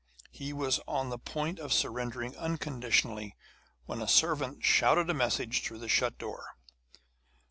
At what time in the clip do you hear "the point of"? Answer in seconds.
1.11-1.71